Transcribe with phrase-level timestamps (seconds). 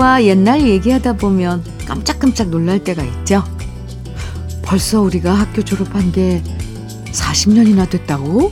[0.00, 3.44] 친구들과 옛날 얘기하다 보면 깜짝깜짝 놀랄 때가 있죠.
[4.62, 6.42] 벌써 우리가 학교 졸업한 게
[7.12, 8.50] 40년이나 됐다고?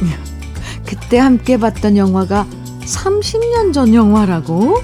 [0.86, 2.46] 그때 함께 봤던 영화가
[2.80, 4.80] 30년 전 영화라고?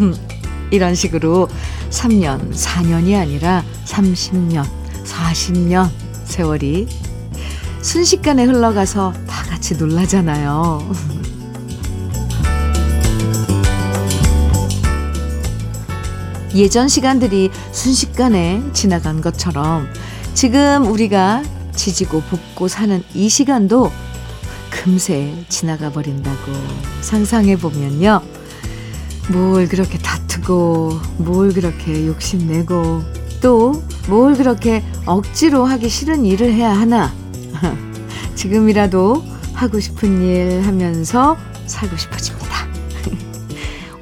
[0.72, 1.48] 이런 식으로
[1.90, 4.64] 3년, 4년이 아니라 30년,
[5.04, 5.90] 40년
[6.24, 6.88] 세월이
[7.82, 10.90] 순식간에 흘러가서 다 같이 놀라잖아요.
[16.54, 19.88] 예전 시간들이 순식간에 지나간 것처럼
[20.34, 21.42] 지금 우리가
[21.74, 23.90] 지지고 볶고 사는 이 시간도
[24.70, 26.52] 금세 지나가 버린다고
[27.00, 28.20] 상상해 보면요.
[29.32, 33.02] 뭘 그렇게 다투고, 뭘 그렇게 욕심내고,
[33.40, 37.12] 또 뭘 그렇게 억지로 하기 싫은 일을 해야 하나.
[38.34, 42.43] 지금이라도 하고 싶은 일 하면서 살고 싶어집니다.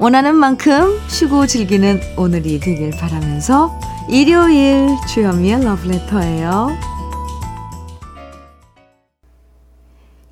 [0.03, 3.79] 원하는 만큼 쉬고 즐기는 오늘이 되길 바라면서
[4.11, 6.71] 일요일 주현미의 러브레터예요.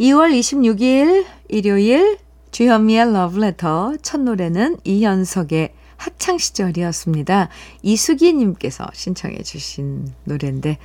[0.00, 2.18] 2월 26일 일요일
[2.50, 7.48] 주현미의 러브레터 첫 노래는 이현석의 학창시절이었습니다.
[7.82, 10.78] 이수기님께서 신청해 주신 노래인데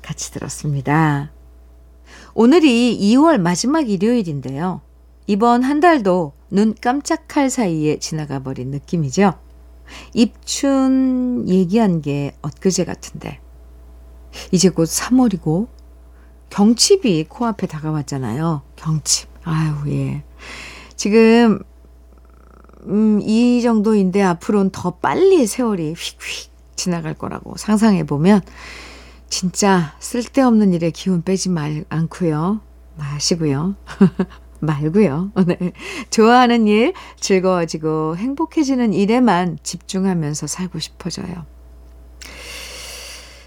[0.00, 1.32] 같이 들었습니다.
[2.34, 4.80] 오늘이 2월 마지막 일요일인데요.
[5.26, 9.34] 이번 한 달도 눈 깜짝할 사이에 지나가 버린 느낌이죠.
[10.14, 13.40] 입춘 얘기한 게 엊그제 같은데.
[14.52, 15.68] 이제 곧 3월이고
[16.50, 18.62] 경칩이 코앞에 다가왔잖아요.
[18.76, 19.28] 경칩.
[19.44, 20.24] 아유, 예.
[20.96, 21.60] 지금
[22.86, 28.40] 음, 이 정도인데 앞으로는 더 빨리 세월이 휙휙 지나갈 거라고 상상해 보면
[29.28, 32.60] 진짜 쓸데없는 일에 기운 빼지 말 않고요.
[32.96, 33.74] 마시고요.
[34.60, 35.32] 말고요.
[35.46, 35.72] 네.
[36.10, 41.46] 좋아하는 일, 즐거워지고 행복해지는 일에만 집중하면서 살고 싶어져요.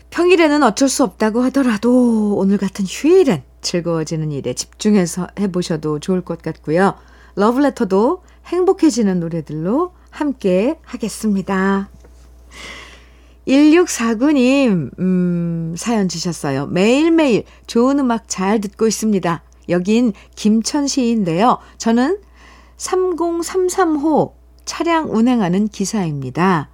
[0.10, 6.96] 평일에는 어쩔 수 없다고 하더라도 오늘 같은 휴일엔 즐거워지는 일에 집중해서 해보셔도 좋을 것 같고요.
[7.36, 11.90] 러브레터도 행복해지는 노래들로 함께 하겠습니다.
[13.48, 16.68] 1649님, 음, 사연 주셨어요.
[16.68, 19.44] 매일매일 좋은 음악 잘 듣고 있습니다.
[19.70, 21.58] 여긴 김천시인데요.
[21.78, 22.20] 저는
[22.78, 24.34] 3033호
[24.66, 26.70] 차량 운행하는 기사입니다.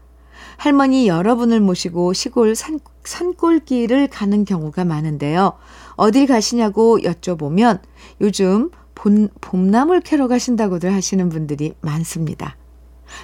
[0.57, 5.53] 할머니 여러분을 모시고 시골 산, 산골길을 가는 경우가 많은데요.
[5.95, 7.79] 어딜 가시냐고 여쭤보면
[8.21, 12.57] 요즘 본, 봄나물 캐러 가신다고들 하시는 분들이 많습니다.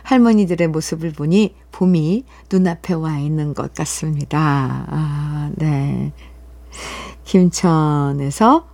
[0.04, 4.86] 할머니들의 모습을 보니 봄이 눈앞에 와 있는 것 같습니다.
[4.88, 6.14] 아, 네.
[7.26, 8.73] 김천에서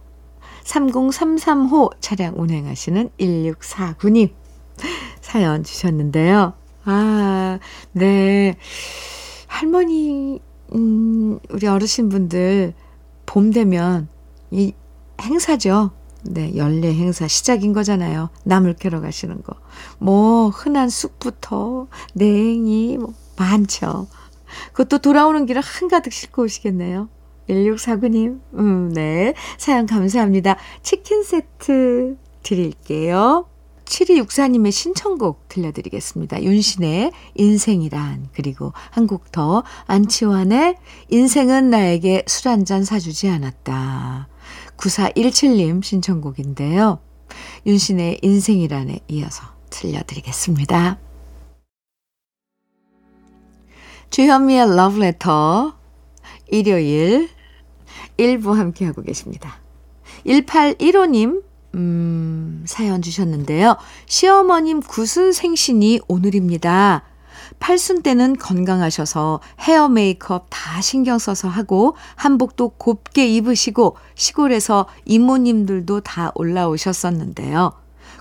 [0.69, 4.29] 3033호 차량 운행하시는 1649님
[5.19, 6.53] 사연 주셨는데요.
[6.85, 7.59] 아,
[7.91, 8.55] 네.
[9.47, 10.39] 할머니,
[10.75, 12.73] 음, 우리 어르신분들
[13.25, 14.07] 봄 되면
[14.51, 14.73] 이
[15.21, 15.91] 행사죠.
[16.23, 18.29] 네, 연례 행사 시작인 거잖아요.
[18.43, 19.55] 나물 캐러 가시는 거.
[19.97, 24.07] 뭐, 흔한 쑥부터, 냉이, 뭐, 많죠.
[24.73, 27.09] 그것도 돌아오는 길을 한가득 싣고 오시겠네요.
[27.49, 29.33] 1649님, 음, 네.
[29.57, 30.57] 사연 감사합니다.
[30.83, 33.47] 치킨 세트 드릴게요.
[33.85, 36.43] 7264님의 신청곡 들려드리겠습니다.
[36.43, 40.75] 윤신의 인생이란, 그리고 한곡 더, 안치환의
[41.09, 44.27] 인생은 나에게 술 한 잔 사주지 않았다.
[44.77, 46.99] 9417님 신청곡인데요.
[47.65, 50.99] 윤신의 인생이란에 이어서 들려드리겠습니다.
[54.11, 55.75] 주현미의 러브레터
[56.47, 57.29] 일요일
[58.19, 59.59] 1부 함께하고 계십니다.
[60.25, 61.43] 1815님
[61.75, 63.77] 음, 사연 주셨는데요.
[64.05, 67.03] 시어머님 구순 생신이 오늘입니다.
[67.59, 76.31] 팔순 때는 건강하셔서 헤어 메이크업 다 신경 써서 하고 한복도 곱게 입으시고 시골에서 이모님들도 다
[76.35, 77.78] 올라오셨었는데요.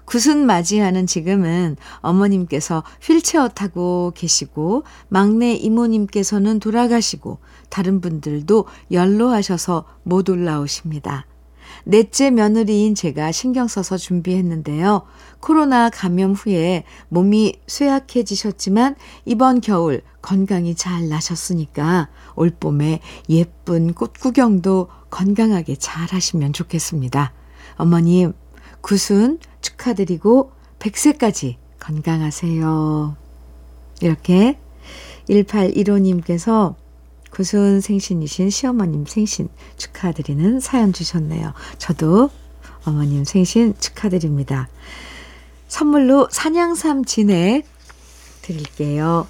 [0.09, 11.27] 구순 맞이하는 지금은 어머님께서 휠체어 타고 계시고 막내 이모님께서는 돌아가시고 다른 분들도 연로하셔서 못 올라오십니다.
[11.85, 15.03] 넷째 며느리인 제가 신경 써서 준비했는데요.
[15.41, 18.97] 코로나 감염 후에 몸이 쇠약해지셨지만
[19.27, 27.35] 이번 겨울 건강이 잘 나셨으니까 올 봄에 예쁜 꽃 구경도 건강하게 잘 하시면 좋겠습니다.
[27.77, 28.33] 어머님,
[28.81, 33.17] 구순 축하드리고 100세까지 건강하세요.
[34.01, 34.59] 이렇게
[35.29, 36.75] 1815님께서
[37.31, 41.53] 구순 생신이신 시어머님 생신 축하드리는 사연 주셨네요.
[41.79, 42.31] 저도
[42.85, 44.69] 어머님 생신 축하드립니다.
[45.69, 47.67] 선물로 산양삼 진액
[48.43, 49.27] 드릴게요.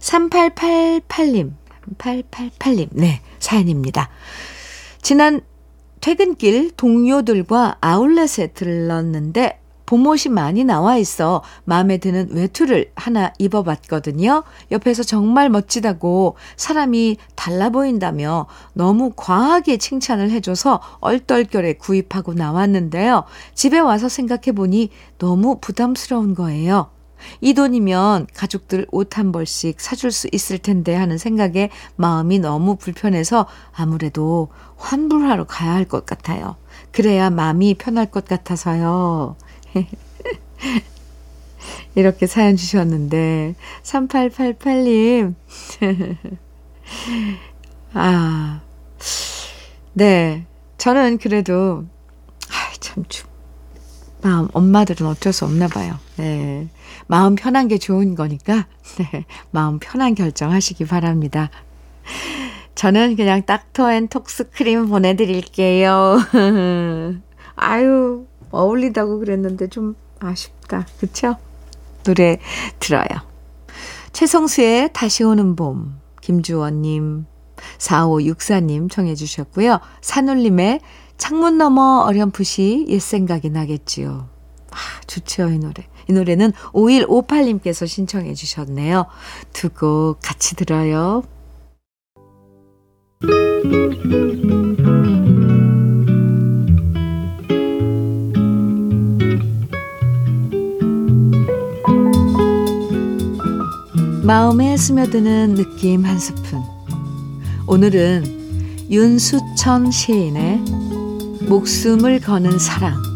[0.00, 1.52] 3888님,
[1.98, 4.10] 3888님, 네, 사연입니다.
[5.00, 5.40] 지난
[6.02, 14.42] 퇴근길 동료들과 아울렛에 들렀는데 봄옷이 많이 나와 있어 마음에 드는 외투를 하나 입어봤거든요.
[14.72, 23.22] 옆에서 정말 멋지다고 사람이 달라 보인다며 너무 과하게 칭찬을 해줘서 얼떨결에 구입하고 나왔는데요.
[23.54, 26.90] 집에 와서 생각해보니 너무 부담스러운 거예요.
[27.40, 33.46] 이 돈이면 가족들 옷 한 벌씩 사줄 수 있을 텐데 하는 생각에 마음이 너무 불편해서
[33.72, 36.56] 아무래도 환불하러 가야 할 것 같아요.
[36.92, 39.36] 그래야 마음이 편할 것 같아서요.
[41.94, 45.34] 이렇게 사연 주셨는데, 3888님.
[47.94, 48.60] 아,
[49.92, 50.46] 네.
[50.78, 51.84] 저는 그래도,
[52.50, 53.04] 아, 참,
[54.22, 55.98] 마음, 엄마들은 어쩔 수 없나 봐요.
[56.16, 56.68] 네.
[57.06, 58.66] 마음 편한 게 좋은 거니까,
[58.98, 59.24] 네.
[59.50, 61.50] 마음 편한 결정하시기 바랍니다.
[62.74, 66.18] 저는 그냥 닥터 앤 톡스 크림 보내드릴게요.
[67.54, 70.86] 아유, 어울리다고 그랬는데 좀 아쉽다.
[70.98, 71.36] 그쵸?
[72.04, 72.38] 노래
[72.80, 73.06] 들어요.
[74.12, 77.26] 최성수의 다시 오는 봄, 김주원님,
[77.78, 79.80] 4564님 청해 주셨고요.
[80.00, 80.80] 산울림의
[81.16, 84.28] 창문 너머 어렴풋이 옛 생각이 나겠지요.
[84.70, 84.76] 아,
[85.06, 85.86] 좋죠, 이 노래.
[86.08, 89.06] 이 노래는 5158님께서 신청해 주셨네요.
[89.52, 91.22] 두 곡 같이 들어요.
[104.22, 106.62] 마음에 스며드는 느낌 한 스푼.
[107.66, 110.58] 오늘은 윤수천 시인의
[111.48, 113.11] 목숨을 거는 사랑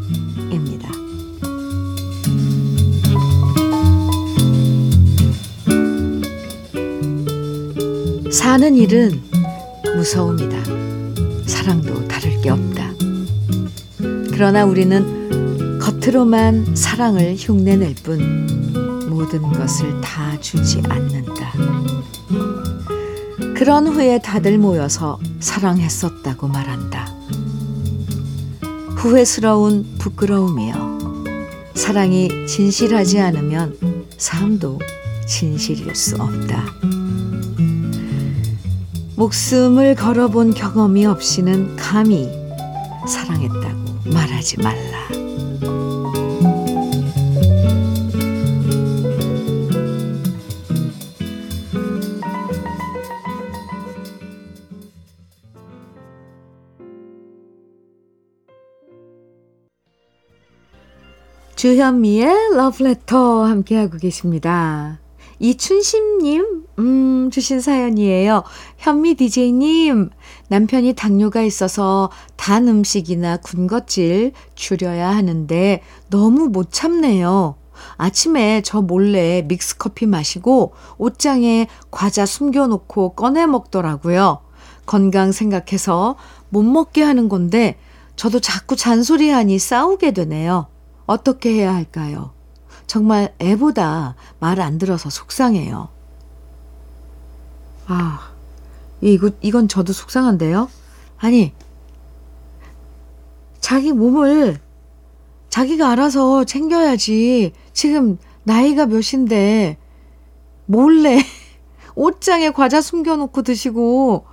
[8.47, 9.21] 사는 일은
[9.97, 10.57] 무서움이다.
[11.47, 12.93] 사랑도 다를 게 없다.
[14.31, 21.53] 그러나 우리는 겉으로만 사랑을 흉내낼 뿐 모든 것을 다 주지 않는다.
[23.57, 27.13] 그런 후에 다들 모여서 사랑했었다고 말한다.
[28.95, 31.25] 후회스러운 부끄러움이여.
[31.75, 33.77] 사랑이 진실하지 않으면
[34.17, 34.79] 삶도
[35.27, 36.96] 진실일 수 없다.
[39.17, 42.29] 목숨을 걸어본 경험이 없이는 감히
[43.09, 45.07] 사랑했다고 말하지 말라.
[61.57, 65.01] 주현미의 러브레터 함께하고 계십니다.
[65.39, 68.45] 이춘심님, 음, 주신 사연이에요.
[68.77, 70.11] 현미 DJ님,
[70.49, 77.57] 남편이 당뇨가 있어서 단 음식이나 군것질 줄여야 하는데 너무 못 참네요.
[77.97, 84.41] 아침에 저 몰래 믹스커피 마시고 옷장에 과자 숨겨놓고 꺼내 먹더라고요.
[84.85, 86.17] 건강 생각해서
[86.51, 87.79] 못 먹게 하는 건데
[88.17, 90.69] 저도 자꾸 잔소리하니 싸우게 되네요.
[91.07, 92.33] 어떻게 해야 할까요?
[92.87, 95.96] 정말 애보다 말 안 들어서 속상해요.
[97.87, 98.33] 아,
[99.01, 100.69] 이거, 이건 저도 속상한데요?
[101.19, 101.53] 아니,
[103.61, 104.61] 자기 몸을
[105.49, 107.53] 자기가 알아서 챙겨야지.
[107.73, 109.79] 지금 나이가 몇인데,
[110.67, 111.19] 몰래
[111.95, 114.27] 옷장에 과자 숨겨놓고 드시고,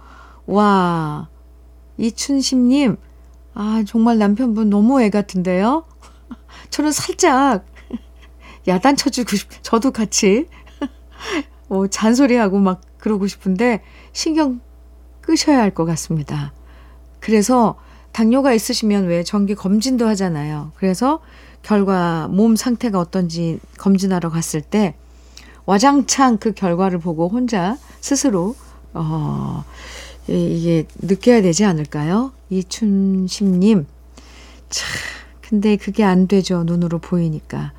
[0.48, 1.29] 와,
[1.98, 2.98] 이춘심님,
[3.53, 5.86] 아, 정말 남편분 너무 애 같은데요?
[6.72, 7.65] 저는 살짝
[8.67, 10.48] 야단 쳐주고 싶, 저도 같이
[11.67, 13.83] 뭐 잔소리하고 막 그러고 싶은데
[14.13, 14.62] 신경
[15.22, 16.53] 끄셔야 할 것 같습니다.
[17.19, 17.75] 그래서
[18.13, 20.72] 당뇨가 있으시면 왜 정기 검진도 하잖아요.
[20.75, 21.19] 그래서
[21.63, 24.95] 결과 몸 상태가 어떤지 검진하러 갔을 때
[25.65, 28.55] 와장창 그 결과를 보고 혼자 스스로
[28.93, 29.63] 어
[30.27, 32.31] 이게 느껴야 되지 않을까요?
[32.50, 33.86] 이춘심님
[34.69, 34.88] 참
[35.41, 36.63] 근데 그게 안 되죠.
[36.63, 37.74] 눈으로 보이니까.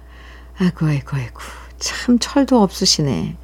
[0.58, 1.40] 아이고, 아이고, 아이고.
[1.78, 3.36] 참 철도 없으시네.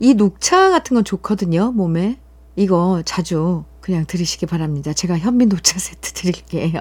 [0.00, 2.18] 이 녹차 같은 건 좋거든요, 몸에.
[2.56, 4.92] 이거 자주 그냥 들으시기 바랍니다.
[4.92, 6.80] 제가 현미 녹차 세트 드릴게요.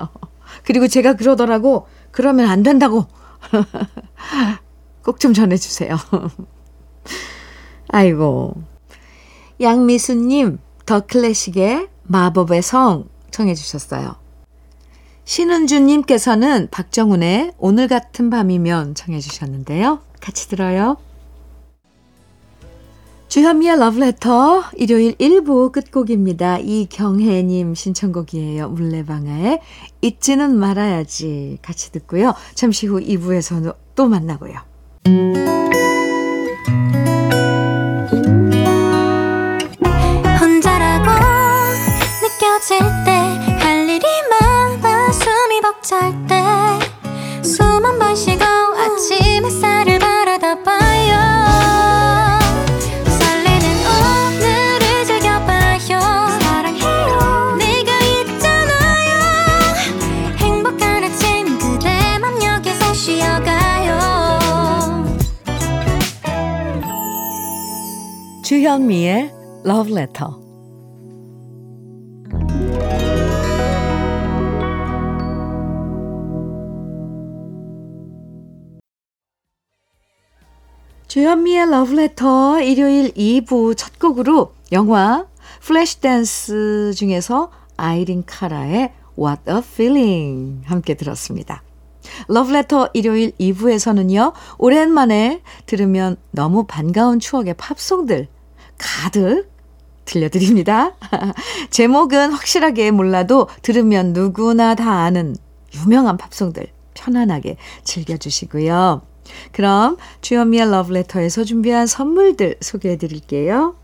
[0.63, 1.87] 그리고 제가 그러더라고.
[2.11, 3.05] 그러면 안 된다고.
[5.03, 5.95] 꼭 좀 전해주세요.
[7.89, 8.55] 아이고.
[9.61, 14.15] 양미수님, 더 클래식의 마법의 성 청해주셨어요.
[15.25, 19.99] 신은주님께서는 박정훈의 오늘 같은 밤이면 청해 주셨는데요.
[20.19, 20.97] 같이 들어요.
[23.29, 26.57] 주현미의 러브레터 일요일 1부 끝곡입니다.
[26.57, 28.69] 이경혜님 신청곡이에요.
[28.69, 29.59] 물레방아의
[30.01, 32.33] 잊지는 말아야지 같이 듣고요.
[32.55, 34.55] 잠시 후 2부에서는 또 만나고요.
[40.39, 41.09] 혼자라고
[42.21, 43.11] 느껴질 때
[43.59, 46.35] 할 일이 많아 숨이 벅찰 때
[47.43, 49.78] 숨 한 번 쉬고 아침 햇살
[68.49, 69.31] 주현미의
[69.63, 70.41] 러브레터
[81.07, 85.27] 주현미의 러브레터 일요일 2부 첫 곡으로 영화
[85.61, 91.61] 플래시댄스 중에서 아이린 카라의 What a Feeling 함께 들었습니다.
[92.27, 98.27] 러브레터 일요일 2부에서는요, 오랜만에 들으면 너무 반가운 추억의 팝송들
[98.79, 99.51] 가득
[100.05, 100.95] 들려드립니다.
[101.69, 105.35] 제목은 확실하게 몰라도 들으면 누구나 다 아는
[105.75, 109.03] 유명한 팝송들 편안하게 즐겨주시고요.
[109.51, 113.75] 그럼 주현미의 러브레터에서 준비한 선물들 소개해 드릴게요.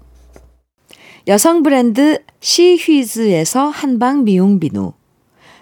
[1.27, 4.93] 여성 브랜드 시휘즈에서 한방 미용 비누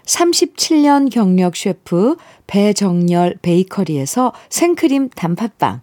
[0.06, 5.82] 37년 경력 셰프 배정열 베이커리에서 생크림 단팥빵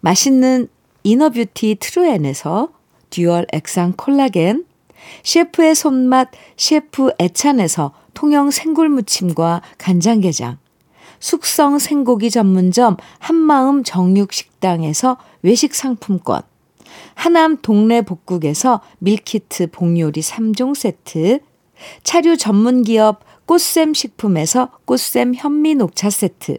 [0.00, 0.68] 맛있는
[1.06, 2.70] inner beauty 트루엔에서
[3.10, 4.64] dual 액상 콜라겐
[5.22, 10.58] 셰프의 손맛 셰프 애찬에서 통영 생굴무침과 간장게장
[11.20, 16.42] 숙성 생고기 전문점 한마음 정육식당에서 외식 상품권,
[17.14, 21.38] 하남 동네 복국에서 밀키트 복요리 3종 세트,
[22.02, 26.58] 차류 전문 기업 꽃샘 식품에서 꽃샘 현미 녹차 세트,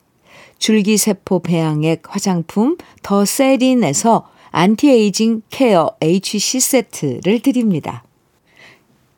[0.61, 8.03] 줄기세포 배양액 화장품 더 세린에서 anti-aging care HC 세트를 드립니다.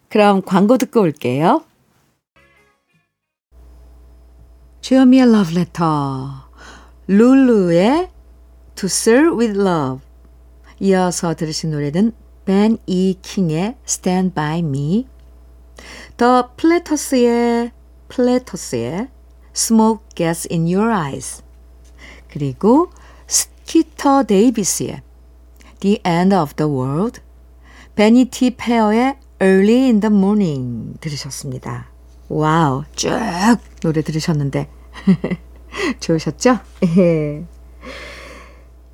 [0.08, 1.66] 그럼 광고 듣고 올게요.
[4.80, 6.30] 주현미의 러브레터
[7.08, 8.10] 룰루의
[8.76, 10.02] To Sir With Love
[10.80, 12.14] 이어서 들으신 노래는
[12.46, 15.08] 벤 이 킹의 Stand By Me
[16.16, 17.72] 더 플래터스의
[18.08, 19.08] 플래터스의
[19.56, 21.44] Smoke Gets In Your Eyes
[22.30, 22.90] 그리고
[23.28, 25.02] 스키터 데이비스의
[25.80, 27.22] The End of the World
[27.96, 31.92] 베니티 페어의 Early in the Morning 들으셨습니다.
[32.30, 33.12] Wow 쭉
[33.82, 34.70] 노래 들으셨는데
[36.00, 36.60] 좋으셨죠?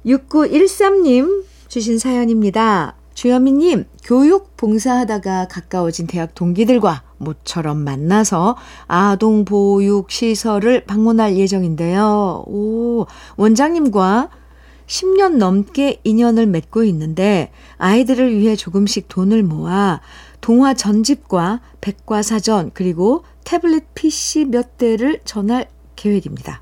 [0.05, 2.98] 6913님 주신 사연입니다.
[3.19, 8.55] 주현미님, 교육 봉사하다가 가까워진 대학 동기들과 모처럼 만나서
[8.87, 12.45] 아동 보육 시설을 방문할 예정인데요.
[12.47, 14.29] 오, 원장님과
[14.87, 19.99] 10년 넘게 인연을 맺고 있는데 아이들을 위해 조금씩 돈을 모아
[20.39, 26.61] 동화 전집과 백과사전 그리고 태블릿 PC 몇 대를 전할 계획입니다.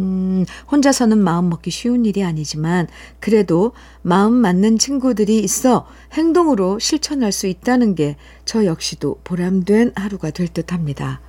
[0.00, 2.88] 음, 혼자서는 마음 먹기 쉬운 일이 아니지만
[3.20, 3.72] 그래도
[4.02, 10.72] 마음 맞는 친구들이 있어 행동으로 실천할 수 있다는 게 저 역시도 보람된 하루가 될 듯
[10.72, 11.20] 합니다.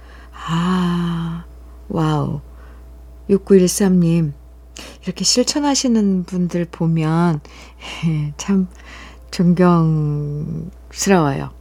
[0.48, 1.46] 아,
[1.90, 2.42] 와우.
[3.30, 4.34] 6913님,
[5.04, 7.40] 이렇게 실천하시는 분들 보면
[8.38, 8.68] 참
[9.32, 11.52] 존경스러워요.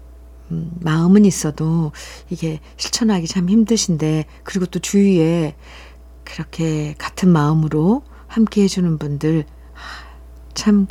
[0.50, 1.92] 음, 마음은 있어도
[2.28, 5.54] 이게 실천하기 참 힘드신데, 그리고 또 주위에
[6.24, 9.44] 그렇게 같은 마음으로 함께 해주는 분들
[10.54, 10.86] 참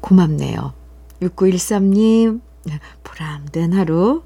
[0.00, 0.74] 고맙네요.
[1.20, 2.40] 6913님
[3.04, 4.22] 보람된 하루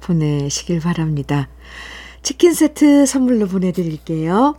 [0.00, 1.48] 보내시길 바랍니다.
[2.22, 4.56] 치킨 세트 선물로 보내드릴게요.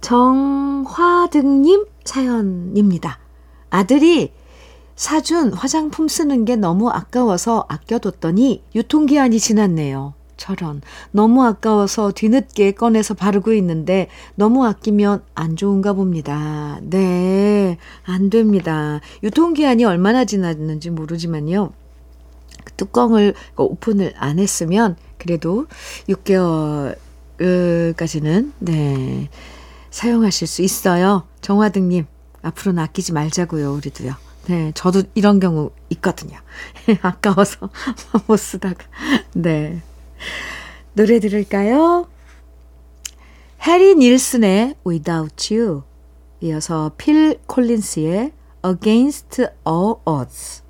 [0.00, 3.18] 정화등님 사연입니다.
[3.70, 4.32] 아들이
[4.96, 10.14] 사준 화장품 쓰는 게 너무 아까워서 아껴뒀더니 유통기한이 지났네요.
[10.38, 10.80] 저런.
[11.10, 16.80] 너무 아까워서 뒤늦게 꺼내서 바르고 있는데 너무 아끼면 안 좋은가 봅니다.
[16.82, 17.76] 네.
[18.04, 19.02] 안 됩니다.
[19.22, 21.72] 유통기한이 얼마나 지났는지 모르지만요.
[22.64, 25.66] 그 뚜껑을 오픈을 안 했으면 그래도
[26.08, 29.28] 6개월까지는 네.
[29.90, 31.24] 사용하실 수 있어요.
[31.40, 32.06] 정화등님,
[32.42, 34.14] 앞으로는 아끼지 말자고요, 우리도요.
[34.46, 36.38] 네, 저도 이런 경우 있거든요.
[37.02, 37.68] 아까워서
[38.26, 38.84] 못 쓰다가.
[39.34, 39.82] 네.
[40.94, 42.08] 노래 들을까요?
[43.62, 45.82] 해리 닐슨의 Without You
[46.40, 48.32] 이어서 필 콜린스의
[48.64, 50.62] Against All Odds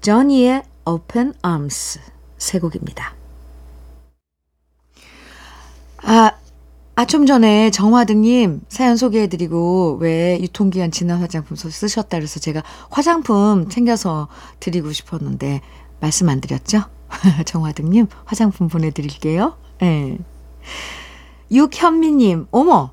[0.00, 2.00] 저니의 Open Arms
[2.38, 3.14] 세 곡입니다.
[6.02, 6.32] 아,
[6.94, 14.28] 아, 좀 전에 정화등님 사연 소개해드리고 왜 유통기한 지난 화장품 쓰셨다 그래서 제가 화장품 챙겨서
[14.60, 15.60] 드리고 싶었는데
[16.00, 16.84] 말씀 안 드렸죠?
[17.44, 19.56] 정화등님 화장품 보내드릴게요.
[19.82, 19.86] 예.
[19.86, 20.18] 네.
[21.50, 22.90] 육현미님, 어머!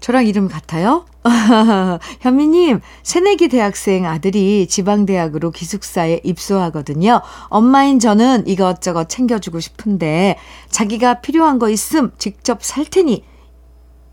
[0.00, 1.06] 저랑 이름 같아요?
[2.20, 7.22] 현미님, 새내기 대학생 아들이 지방대학으로 기숙사에 입소하거든요.
[7.48, 10.36] 엄마인 저는 이것저것 챙겨주고 싶은데
[10.68, 13.24] 자기가 필요한 거 있음 직접 살 테니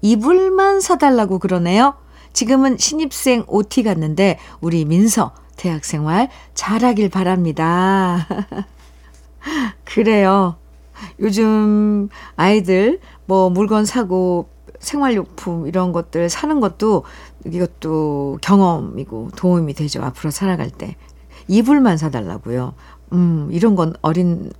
[0.01, 1.95] 이불만 사달라고 그러네요.
[2.31, 8.27] 지금은 신입생 OT 갔는데 우리 민서 대학생활 잘하길 바랍니다.
[9.86, 10.56] 그래요.
[11.20, 14.50] 요즘 아이들 뭐 물건 사고
[14.80, 17.04] 생활용품 이런 것들 사는 것도
[17.46, 20.04] 이것도 경험이고 도움이 되죠.
[20.04, 20.96] 앞으로 살아갈 때.
[21.48, 22.74] 이불만 사달라고요.
[23.14, 24.51] 음, 이런 건 어린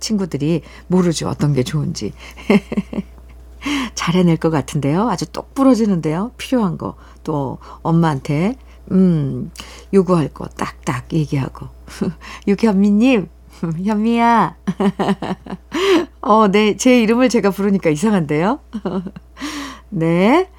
[0.00, 1.28] 친구들이 모르죠.
[1.28, 2.12] 어떤 게 좋은지.
[3.94, 5.08] 잘 해낼 것 같은데요.
[5.08, 6.32] 아주 똑 부러지는데요.
[6.36, 6.96] 필요한 거.
[7.22, 8.56] 또 엄마한테,
[8.90, 9.52] 음,
[9.94, 11.68] 요구할 거 딱딱 얘기하고.
[12.48, 13.28] 유현미님,
[13.84, 14.56] 현미야.
[16.20, 18.60] 어, 네, 제 이름을 제가 부르니까 이상한데요.
[19.90, 20.50] 네.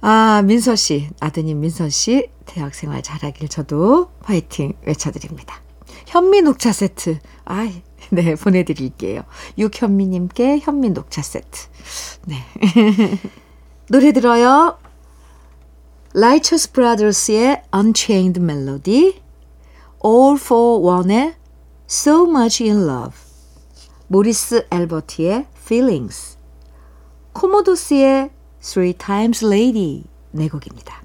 [0.00, 5.60] 아, 민서 씨, 아드님 민서 씨, 대학 생활 잘하길 저도 화이팅 외쳐드립니다.
[6.06, 7.18] 현미 녹차 세트.
[7.44, 7.70] 아,
[8.10, 9.22] 네, 보내드릴게요.
[9.58, 11.68] 육현미님께 현미 녹차 세트.
[12.26, 12.36] 네.
[13.88, 14.78] 노래 들어요.
[16.14, 19.20] 라이처스 브라더스의 Unchained Melody,
[20.04, 21.34] All-4-One의
[21.94, 23.14] So Much in Love,
[24.08, 26.38] 모리스 엘버티의 Feelings,
[27.34, 28.30] 코모도스의
[28.62, 31.02] Three Times Lady 네 곡입니다.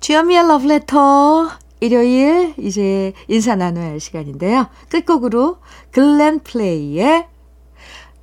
[0.00, 4.68] 주현미의 러브레터 일요일 이제 인사 나눠야 할 시간인데요.
[4.88, 5.58] 끝곡으로
[5.90, 7.28] 글렌 플레이의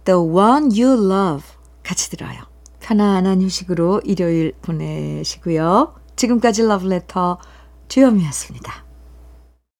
[0.05, 1.47] The One You Love
[1.83, 2.41] 같이 들어요.
[2.79, 5.93] 편안한 휴식으로 일요일 보내시고요.
[6.15, 7.37] 지금까지 러브레터
[7.89, 8.90] 주현미였습니다.